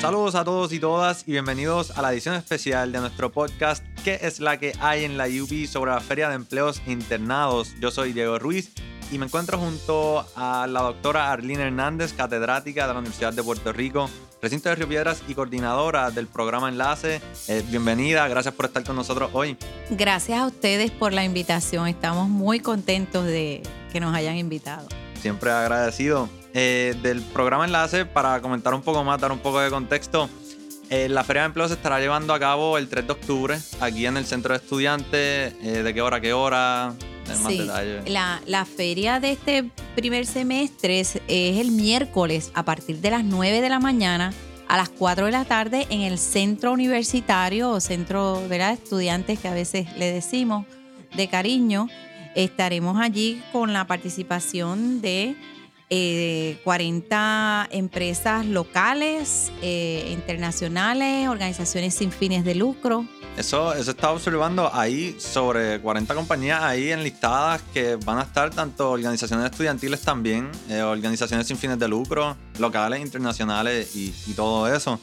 [0.00, 4.18] Saludos a todos y todas y bienvenidos a la edición especial de nuestro podcast ¿Qué
[4.22, 7.74] es la que hay en la UB sobre la Feria de Empleos Internados?
[7.80, 8.72] Yo soy Diego Ruiz
[9.12, 13.74] y me encuentro junto a la doctora Arlene Hernández, catedrática de la Universidad de Puerto
[13.74, 14.08] Rico,
[14.40, 17.20] recinto de Río Piedras y coordinadora del programa Enlace.
[17.48, 19.58] Eh, bienvenida, gracias por estar con nosotros hoy.
[19.90, 23.62] Gracias a ustedes por la invitación, estamos muy contentos de
[23.92, 24.88] que nos hayan invitado.
[25.20, 26.39] Siempre agradecido.
[26.52, 30.28] Eh, del programa Enlace, para comentar un poco más, dar un poco de contexto,
[30.88, 34.06] eh, la Feria de Empleo se estará llevando a cabo el 3 de octubre, aquí
[34.06, 35.62] en el Centro de Estudiantes.
[35.62, 36.94] ¿De qué hora a qué hora?
[37.34, 37.68] sí,
[38.06, 43.60] La, la, feria de este primer semestre es, el miércoles a partir de las 9
[43.60, 44.32] de la mañana
[44.68, 49.48] a las 4 de la tarde en el centro universitario o centro de estudiantes que
[49.48, 50.66] a veces le decimos
[51.16, 51.88] de cariño.
[52.36, 55.34] Estaremos allí con la participación de
[55.90, 63.04] 40 eh, empresas locales, eh, internacionales, organizaciones sin fines de lucro.
[63.36, 68.90] Eso, eso estaba observando ahí sobre 40 compañías ahí enlistadas que van a estar tanto
[68.90, 75.00] organizaciones estudiantiles también, eh, organizaciones sin fines de lucro, locales, internacionales y, todo eso.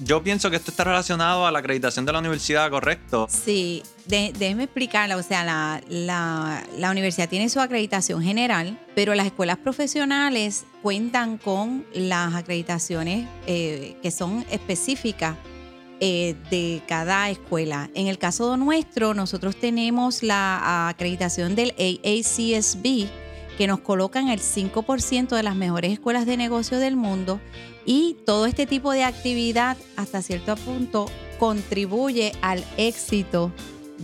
[0.00, 3.26] Yo pienso que esto está relacionado a la acreditación de la universidad, ¿correcto?
[3.30, 5.16] Sí, déjeme explicarla.
[5.16, 5.44] O sea,
[5.88, 13.96] la, universidad tiene su acreditación general, pero las escuelas profesionales cuentan con las acreditaciones eh,
[14.02, 15.36] que son específicas
[16.00, 17.88] eh, de cada escuela.
[17.94, 23.06] En el caso nuestro, nosotros tenemos la acreditación del AACSB,
[23.56, 27.40] que nos coloca en el 5% de las mejores escuelas de negocio del mundo
[27.84, 31.06] y todo este tipo de actividad hasta cierto punto
[31.38, 33.52] contribuye al éxito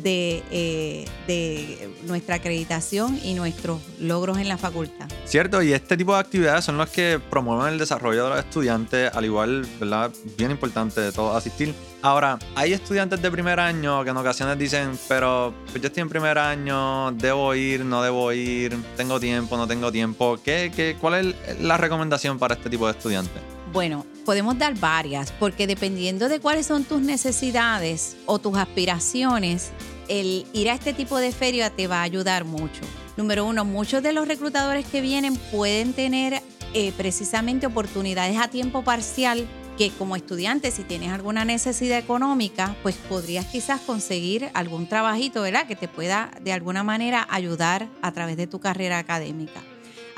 [0.03, 5.09] de, eh, de, nuestra acreditación y nuestros logros en la facultad.
[5.25, 9.11] Cierto, y este tipo de actividades son las que promueven el desarrollo de los estudiantes,
[9.15, 10.11] al igual, ¿verdad?
[10.37, 11.75] Bien importante de todo asistir.
[12.01, 16.09] Ahora, hay estudiantes de primer año que en ocasiones dicen, pero pues yo estoy en
[16.09, 20.39] primer año, debo ir, no debo ir, tengo tiempo, no tengo tiempo.
[20.45, 23.43] ¿Qué, qué, ¿Cuál es la recomendación para este tipo de estudiantes?
[23.73, 29.71] Bueno, podemos dar varias, porque dependiendo de cuáles son tus necesidades o tus aspiraciones,
[30.07, 32.83] el ir a este tipo de feria te va a ayudar mucho.
[33.17, 36.43] Número uno, muchos de los reclutadores que vienen pueden tener
[36.75, 42.97] eh, precisamente oportunidades a tiempo parcial que como estudiante, si tienes alguna necesidad económica, pues
[42.97, 45.67] podrías quizás conseguir algún trabajito, ¿verdad?
[45.67, 49.63] Que te pueda de alguna manera ayudar a través de tu carrera académica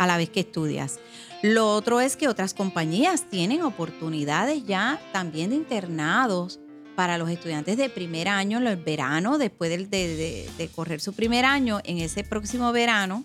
[0.01, 0.99] a la vez que estudias.
[1.43, 6.59] Lo otro es que otras compañías tienen oportunidades ya también de internados
[6.97, 11.81] para los estudiantes de primer año, en el verano, después de, correr su primer año,
[11.85, 13.23] en ese próximo verano,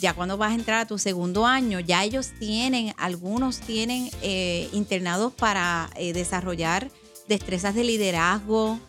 [0.00, 4.70] ya cuando vas a entrar a tu segundo año, ya ellos tienen, algunos tienen eh,
[4.72, 6.90] internados para eh, desarrollar
[7.28, 8.80] destrezas de liderazgo,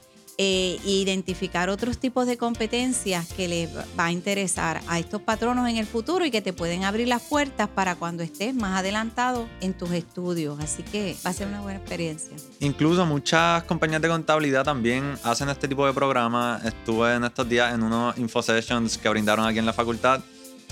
[0.41, 5.75] eh, identificar otros tipos de competencias que les va a interesar a estos patronos en
[5.75, 9.73] el futuro y que te pueden abrir las puertas para cuando estés más adelantado en
[9.73, 10.57] tus estudios.
[10.61, 12.37] Así que va a ser una buena experiencia.
[12.61, 16.63] Incluso muchas compañías de contabilidad también hacen este tipo de programas.
[16.63, 20.21] Estuve en estos días en unos info sessions que brindaron aquí en la facultad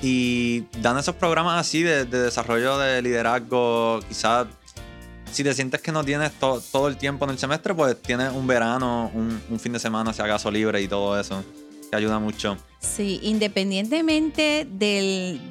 [0.02, 4.48] y dan esos programas así de, de desarrollo de liderazgo, quizás
[5.32, 8.48] si te sientes que no tienes todo el tiempo en el semestre, pues tienes un
[8.48, 11.44] verano, un, fin de semana, si acaso libre y todo eso,
[11.90, 12.58] que ayuda mucho.
[12.80, 15.42] Sí, independientemente del,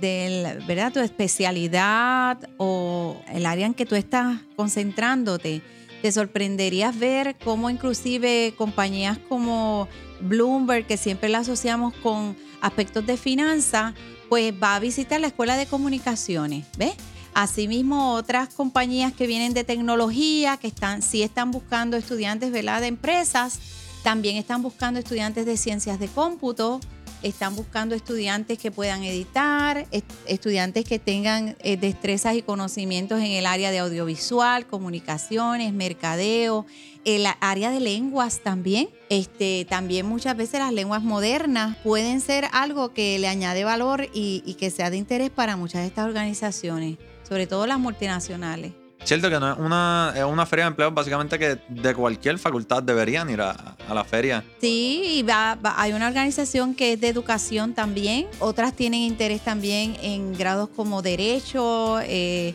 [0.66, 0.92] ¿verdad?
[0.92, 5.62] Tu especialidad o el área en que tú estás concentrándote,
[6.02, 9.88] te sorprenderías ver cómo inclusive compañías como
[10.20, 13.94] Bloomberg, que siempre la asociamos con aspectos de finanzas,
[14.28, 16.94] pues va a visitar la escuela de comunicaciones, ¿ves?
[17.36, 23.58] Asimismo, otras compañías que vienen de tecnología, que están, sí están buscando estudiantes de empresas,
[24.02, 26.80] también están buscando estudiantes de ciencias de cómputo,
[27.22, 29.86] están buscando estudiantes que puedan editar,
[30.26, 36.64] estudiantes que tengan eh, destrezas y conocimientos en el área de audiovisual, comunicaciones, mercadeo,
[37.06, 38.90] el área de lenguas también.
[39.08, 44.54] Este, también muchas veces las lenguas modernas pueden ser algo que le añade valor y
[44.58, 48.72] que sea de interés para muchas de estas organizaciones sobre todo las multinacionales.
[49.04, 52.82] Cierto que no es una, es una feria de empleo básicamente que de cualquier facultad
[52.82, 54.42] deberían ir a, la feria.
[54.60, 58.26] Sí, y va, hay una organización que es de educación también.
[58.40, 62.00] Otras tienen interés también en grados como derecho.
[62.02, 62.54] Eh,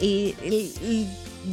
[0.00, 0.34] y,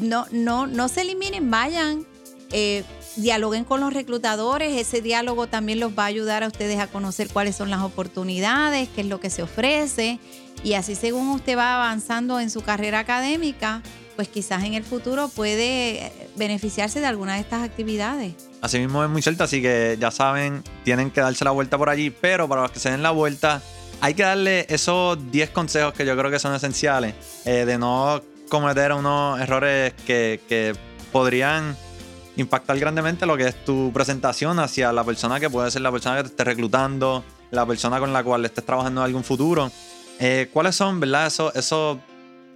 [0.02, 2.08] no, no, no se eliminen, vayan.
[2.52, 2.84] Eh,
[3.16, 7.30] dialoguen con los reclutadores, ese diálogo también los va a ayudar a ustedes a conocer
[7.30, 10.20] cuáles son las oportunidades, qué es lo que se ofrece
[10.64, 13.82] y así según usted va avanzando en su carrera académica,
[14.16, 18.34] pues quizás en el futuro puede beneficiarse de alguna de estas actividades.
[18.62, 21.90] Así mismo es muy cierto, así que ya saben, tienen que darse la vuelta por
[21.90, 23.62] allí, pero para los que se den la vuelta,
[24.00, 27.16] hay que darle esos 10 consejos que yo creo que son esenciales,
[27.46, 30.76] eh, de no cometer unos errores que, que
[31.12, 31.76] podrían
[32.38, 36.18] impactar grandemente lo que es tu presentación hacia la persona que puede ser la persona
[36.18, 39.72] que te esté reclutando, la persona con la cual estés trabajando en algún futuro.
[40.20, 41.98] Eh, ¿Cuáles son, verdad, esos, esos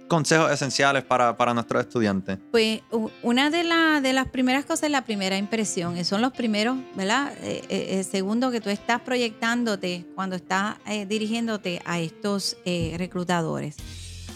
[0.08, 2.38] consejos esenciales para, para nuestros estudiantes?
[2.50, 2.80] Pues
[3.22, 6.02] una de, las primeras cosas es la primera impresión.
[6.04, 7.32] Son los primeros, ¿verdad?
[7.42, 10.76] Eh, eh, segundo que tú estás proyectándote cuando estás
[11.08, 13.76] dirigiéndote a estos reclutadores.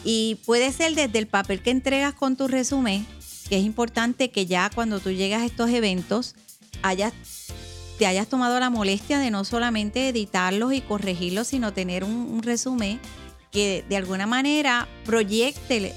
[0.02, 3.06] Y puede ser desde el papel que entregas con tu resumen,
[3.50, 6.37] que es importante que ya cuando tú llegas a estos eventos
[6.82, 7.12] hayas,
[7.99, 13.00] te hayas tomado la molestia de no solamente editarlos y corregirlos, sino tener un, resumen
[13.50, 15.93] que de alguna manera proyecte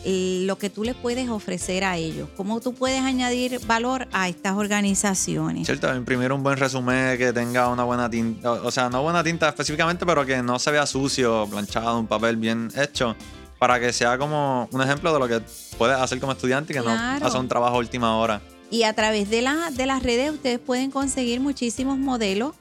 [0.48, 4.58] lo que tú les puedes ofrecer a ellos, cómo tú puedes añadir valor a estas
[4.58, 5.68] organizaciones.
[5.68, 9.48] Cierto, imprimir un buen resumen que tenga una buena tinta, o sea, no buena tinta
[9.48, 13.16] específicamente, pero que no se vea sucio, planchado, un papel bien hecho
[13.64, 15.42] para que sea como un ejemplo de lo que
[15.78, 18.42] puedes hacer como estudiante y que no hace un trabajo a última hora.
[18.70, 22.56] Y a través de, la, de las redes ustedes pueden conseguir muchísimos modelos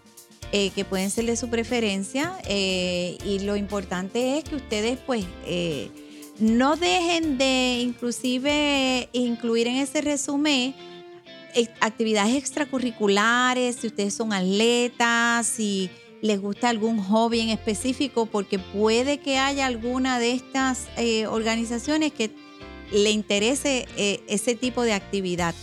[0.52, 5.24] eh, que pueden ser de su preferencia eh, y lo importante es que ustedes pues
[5.44, 5.90] eh,
[6.38, 10.72] no dejen de inclusive incluir en ese resumen
[11.80, 15.90] actividades extracurriculares, si ustedes son atletas, si
[16.22, 22.12] les gusta algún hobby en específico, porque puede que haya alguna de estas eh, organizaciones
[22.12, 22.30] que
[22.92, 25.54] le interese eh, ese tipo de actividad.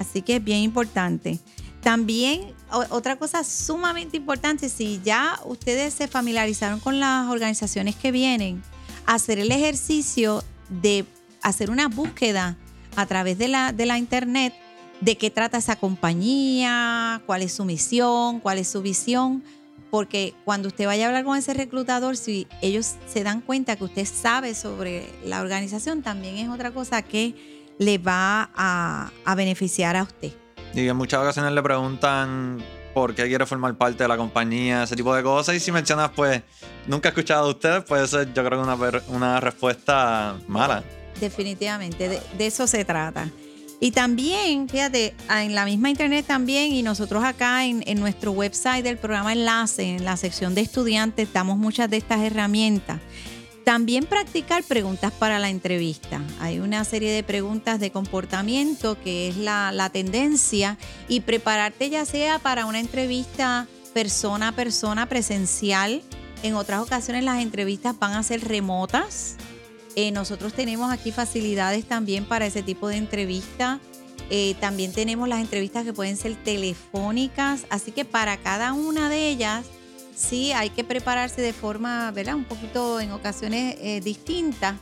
[0.00, 1.38] Así que es bien importante.
[1.80, 2.52] También
[2.90, 8.62] otra cosa sumamente importante, si ya ustedes se familiarizaron con las organizaciones que vienen,
[9.06, 11.04] hacer el ejercicio de
[11.42, 12.56] hacer una búsqueda
[12.96, 14.54] a través de la, de la internet
[15.04, 19.44] de qué trata esa compañía, cuál es su misión, cuál es su visión,
[19.90, 23.84] porque cuando usted vaya a hablar con ese reclutador, si ellos se dan cuenta que
[23.84, 27.34] usted sabe sobre la organización, también es otra cosa que
[27.78, 30.32] le va a, beneficiar a usted.
[30.72, 32.64] Y en muchas ocasiones le preguntan
[32.94, 35.54] por qué quiere formar parte de la compañía, ese tipo de cosas.
[35.54, 36.42] Y si mencionas, pues,
[36.86, 40.82] nunca he escuchado a ustedes, pues eso yo creo que es una, una respuesta mala.
[41.20, 43.28] Definitivamente, de eso se trata.
[43.84, 48.96] Y también, fíjate, en la misma internet también, y nosotros acá en, nuestro website del
[48.96, 52.98] programa Enlace, en la sección de estudiantes, damos muchas de estas herramientas.
[53.62, 56.22] También practicar preguntas para la entrevista.
[56.40, 62.06] Hay una serie de preguntas de comportamiento que es la, la tendencia y prepararte ya
[62.06, 66.00] sea para una entrevista persona a persona presencial.
[66.42, 69.36] En otras ocasiones las entrevistas van a ser remotas
[69.96, 73.80] eh, nosotros tenemos aquí facilidades también para ese tipo de entrevista.
[74.30, 79.28] Eh, también tenemos las entrevistas que pueden ser telefónicas, así que para cada una de
[79.28, 79.66] ellas
[80.14, 82.34] sí hay que prepararse de forma, ¿verdad?
[82.34, 84.76] Un poquito en ocasiones eh, distintas,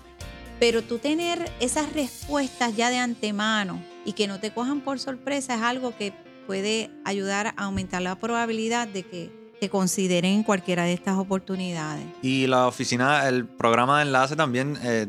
[0.60, 5.56] pero tú tener esas respuestas ya de antemano y que no te cojan por sorpresa
[5.56, 6.12] es algo que
[6.46, 12.04] puede ayudar a aumentar la probabilidad de que que consideren cualquiera de estas oportunidades.
[12.20, 15.06] Y la oficina, el programa de enlace también eh,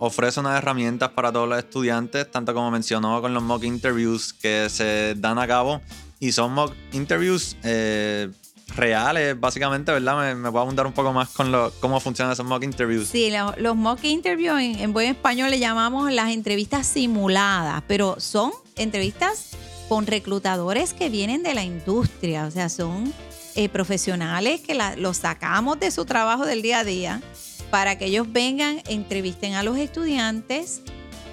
[0.00, 4.66] ofrece unas herramientas para todos los estudiantes, tanto como mencionó con los mock interviews que
[4.70, 5.80] se dan a cabo.
[6.18, 8.28] Y son mock interviews eh,
[8.74, 10.18] reales, básicamente, ¿verdad?
[10.18, 13.06] Me, me puedo abundar un poco más con lo, cómo funcionan esos mock interviews.
[13.06, 18.50] Sí, los mock interviews en, en buen español le llamamos las entrevistas simuladas, pero son
[18.74, 19.50] entrevistas
[19.88, 23.12] con reclutadores que vienen de la industria, o sea, son
[23.54, 27.22] eh, profesionales que los sacamos de su trabajo del día a día
[27.70, 30.80] para que ellos vengan, entrevisten a los estudiantes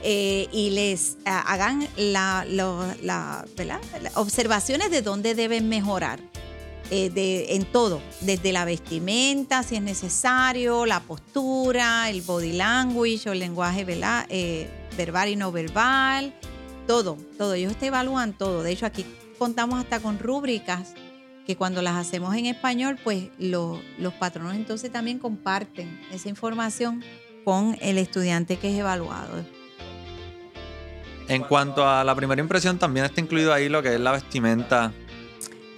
[0.04, 2.46] eh, y les hagan la,
[4.16, 6.20] observaciones de dónde deben mejorar.
[6.92, 13.34] Eh, en todo, desde la vestimenta, si es necesario, la postura, el body language o
[13.34, 16.34] el lenguaje verbal y no verbal,
[16.88, 17.54] todo, todo.
[17.54, 18.64] Ellos te evalúan todo.
[18.64, 19.06] De hecho, aquí
[19.38, 20.96] contamos hasta con rúbricas
[21.50, 27.04] que cuando las hacemos en español, pues los patronos entonces también comparten esa información
[27.44, 29.44] con el estudiante que es evaluado.
[31.28, 34.94] En cuanto a la primera impresión, también está incluido ahí lo que es la vestimenta.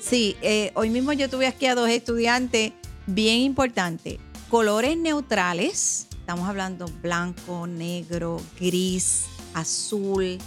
[0.02, 2.74] Sí, eh, hoy mismo yo tuve aquí a dos estudiantes
[3.08, 4.18] bien importantes.
[4.50, 9.24] Colores neutrales, estamos hablando blanco, negro, gris,
[9.54, 10.38] azul,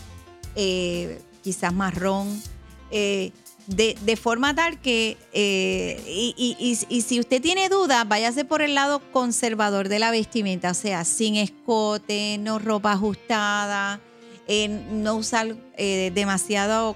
[0.55, 2.43] eh, quizás marrón.
[2.91, 3.33] Eh,
[3.67, 8.45] de, de forma tal que, eh, y, y- y- y si usted tiene dudas, váyase
[8.45, 14.01] por el lado conservador de la vestimenta, o sea, sin escote, no ropa ajustada,
[14.47, 16.95] eh, no usar eh, demasiado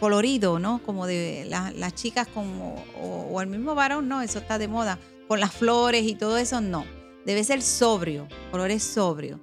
[0.00, 0.80] colorido, ¿no?
[0.84, 4.68] Como de la- las chicas como, o, o el mismo varón, no, eso está de
[4.68, 6.84] moda, con las flores y todo eso, no.
[7.24, 9.38] Debe ser sobrio, colores sobrios.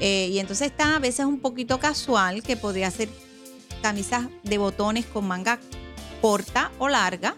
[0.00, 3.08] Eh, y entonces está a veces un poquito casual, que podría ser
[3.80, 5.58] camisas de botones con manga
[6.20, 7.34] corta o larga.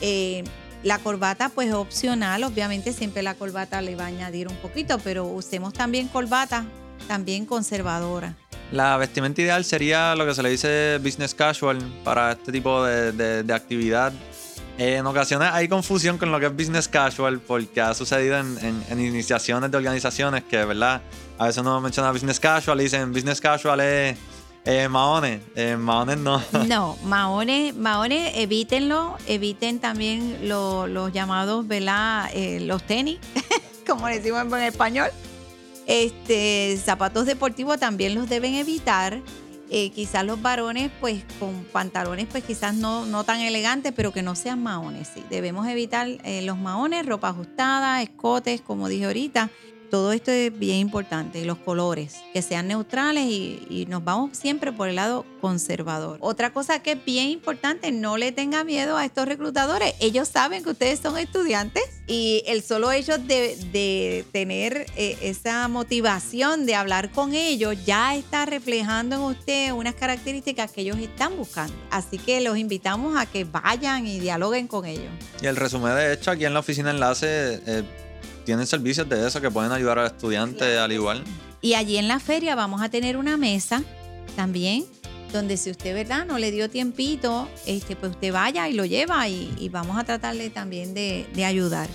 [0.00, 0.44] Eh,
[0.82, 5.24] la corbata, pues opcional, obviamente siempre la corbata le va a añadir un poquito, pero
[5.24, 6.64] usemos también corbata,
[7.08, 8.34] también conservadora.
[8.72, 13.12] La vestimenta ideal sería lo que se le dice business casual para este tipo de,
[13.12, 14.12] de- de actividad.
[14.78, 18.58] Eh, en ocasiones hay confusión con lo que es business casual porque ha sucedido en,
[18.60, 21.00] en- en iniciaciones de organizaciones que, ¿verdad?
[21.38, 24.16] A veces uno menciona business casual y dicen business casual es
[24.66, 25.40] eh, maones.
[25.54, 26.42] Eh, no.
[26.66, 32.28] No, maones, maones, evítenlo, eviten también lo- los llamados, ¿verdad?
[32.34, 33.18] Eh, los tenis,
[33.86, 35.08] como decimos en español.
[35.86, 39.20] Este, zapatos deportivos también los deben evitar.
[39.68, 44.22] Eh, quizás los varones, pues con pantalones, pues quizás no, no tan elegantes, pero que
[44.22, 45.08] no sean maones.
[45.12, 45.24] Sí.
[45.28, 49.50] Debemos evitar eh, los maones, ropa ajustada, escotes, como dije ahorita.
[49.90, 51.40] Todo esto es bien importante.
[51.40, 56.18] Y los colores, que sean neutrales y, y nos vamos siempre por el lado conservador.
[56.20, 59.94] Otra cosa que es bien importante, no le tenga miedo a estos reclutadores.
[60.00, 66.66] Ellos saben que ustedes son estudiantes y el solo hecho de, tener eh, esa motivación
[66.66, 71.74] de hablar con ellos ya está reflejando en usted unas características que ellos están buscando.
[71.90, 75.12] Así que los invitamos a que vayan y dialoguen con ellos.
[75.40, 77.82] Y el resumen de hecho, aquí en la oficina Enlace eh,
[78.46, 81.22] tienen servicios de eso que pueden ayudar al estudiante al igual.
[81.60, 83.82] Y allí en la feria vamos a tener una mesa
[84.36, 84.86] también,
[85.32, 86.24] donde si usted, ¿verdad?
[86.24, 90.04] No le dio tiempito, este, pues usted vaya y lo lleva y, y vamos a
[90.04, 91.88] tratarle también de, de ayudar.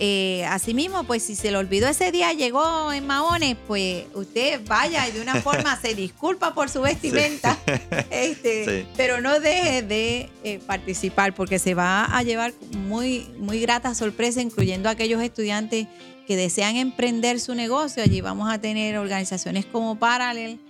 [0.00, 5.08] Eh, asimismo, pues si se le olvidó ese día, llegó en Mahones, pues usted vaya
[5.08, 7.58] y de una forma se disculpa por su vestimenta,
[8.10, 8.86] este, Sí.
[8.96, 14.40] pero no deje de eh, participar porque se va a llevar muy, muy grata sorpresa,
[14.40, 15.88] incluyendo a aquellos estudiantes
[16.28, 18.02] que desean emprender su negocio.
[18.02, 20.60] Allí vamos a tener organizaciones como Parallel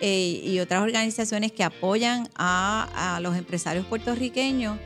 [0.00, 4.78] eh, y otras organizaciones que apoyan a, a los empresarios puertorriqueños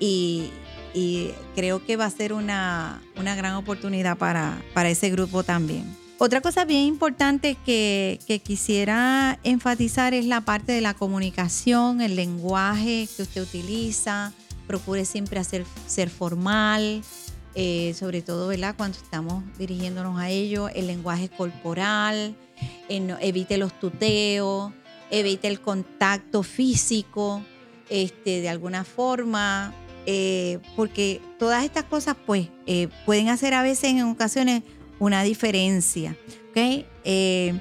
[0.00, 0.50] y,
[0.94, 6.02] y creo que va a ser una, una gran oportunidad para, para ese grupo también.
[6.24, 13.08] Otra cosa bien importante que, quisiera enfatizar es la parte de la comunicación, el lenguaje
[13.16, 14.32] que usted utiliza.
[14.68, 17.02] Procure siempre hacer, ser formal,
[17.56, 18.76] eh, sobre todo ¿verdad?
[18.76, 22.36] cuando estamos dirigiéndonos a ellos, el lenguaje corporal,
[22.88, 24.72] eh, evite los tuteos,
[25.10, 27.42] evite el contacto físico,
[27.90, 29.74] este, de alguna forma,
[30.06, 34.62] eh, porque todas estas cosas pues eh, pueden hacer a veces en ocasiones
[34.98, 36.16] una diferencia,
[36.50, 36.84] ¿ok?
[37.04, 37.54] Eh,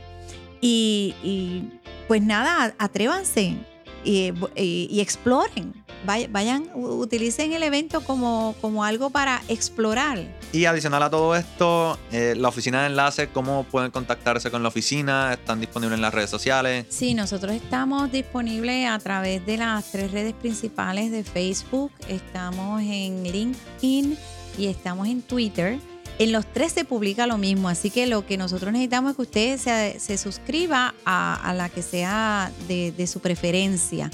[0.62, 1.70] y, y,
[2.08, 3.56] pues nada, atrévanse
[4.04, 5.74] y, y- y exploren.
[6.06, 10.20] Vay- Vayan, utilicen el evento como, como algo para explorar.
[10.52, 14.70] Y adicional a todo esto, eh, la oficina de enlace, cómo pueden contactarse con la
[14.70, 16.88] oficina, están disponibles en las redes sociales.
[16.90, 21.92] Sí, nosotros estamos disponibles a través de las tres redes principales de Facebook.
[22.10, 24.18] Estamos en LinkedIn
[24.58, 25.80] y estamos en Twitter.
[26.22, 29.22] En los tres se publica lo mismo, así que lo que nosotros necesitamos es que
[29.24, 34.12] usted se, se suscriba a, la que sea de, su preferencia.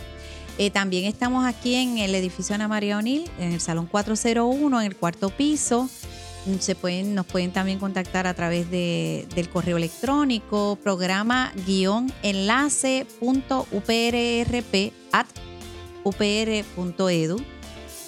[0.57, 4.87] Eh, también estamos aquí en el edificio Ana María O'Neill, en el Salón 401, en
[4.87, 5.89] el cuarto piso.
[6.61, 13.05] Se pueden, nos pueden también contactar a través de- del correo electrónico, programa guion enlace
[13.19, 15.27] punto uprrp at
[16.05, 17.56] upr.edu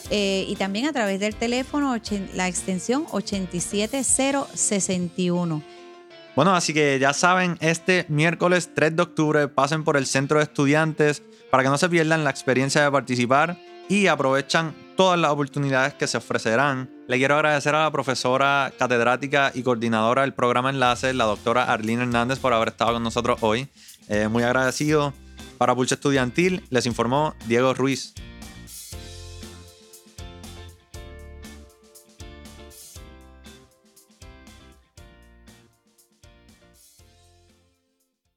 [0.09, 1.95] eh, y también a través del teléfono
[2.33, 5.61] la extensión 87061.
[6.35, 10.45] Bueno, así que ya saben, este miércoles 3 de octubre pasen por el centro de
[10.45, 13.57] estudiantes para que no se pierdan la experiencia de participar
[13.89, 16.89] y aprovechan todas las oportunidades que se ofrecerán.
[17.07, 22.03] Le quiero agradecer a la profesora catedrática y coordinadora del programa Enlace, la doctora Arlene
[22.03, 23.67] Hernández, por haber estado con nosotros hoy.
[24.07, 25.13] Eh, muy agradecido.
[25.57, 28.13] Para Pulso Estudiantil les informó Diego Ruiz.